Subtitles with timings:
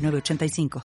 [0.00, 0.82] 906985.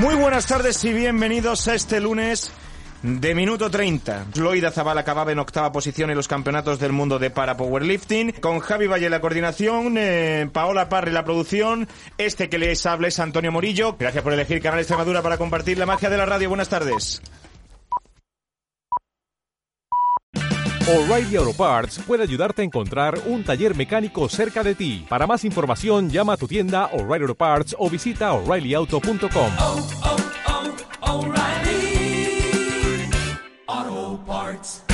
[0.00, 2.52] Muy buenas tardes y bienvenidos a este lunes
[3.02, 4.26] de minuto 30.
[4.36, 8.32] Loida Zabal acababa en octava posición en los campeonatos del mundo de para powerlifting.
[8.32, 11.88] Con Javi Valle la coordinación, eh, Paola Parri la producción.
[12.18, 13.96] Este que les habla es Antonio Morillo.
[13.98, 16.48] Gracias por elegir Canal Extremadura para compartir la magia de la radio.
[16.48, 17.22] Buenas tardes.
[20.88, 25.06] O'Reilly Auto Parts puede ayudarte a encontrar un taller mecánico cerca de ti.
[25.08, 30.29] Para más información, llama a tu tienda O'Reilly Auto Parts o visita oreillyauto.com.
[34.00, 34.89] Auto Parts.